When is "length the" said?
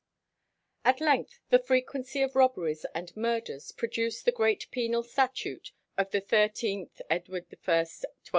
0.99-1.59